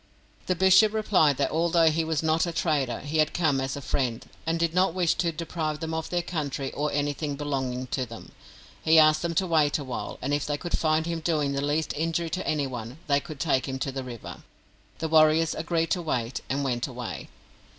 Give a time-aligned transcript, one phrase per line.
[0.47, 3.81] The bishop replied that, although he was not a trader, he had come as a
[3.81, 8.07] friend, and did not wish to deprive them of their country or anything belonging to
[8.07, 8.31] them.
[8.83, 11.61] He asked them to wait a while, and if they could find him doing the
[11.61, 14.41] least injury to anyone they could take him to the river.
[14.97, 17.29] The warriors agreed to wait, and went away.